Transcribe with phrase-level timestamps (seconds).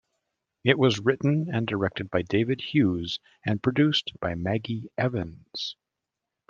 [0.63, 5.75] It was written and directed by David Hughes and produced by Maggie Evans.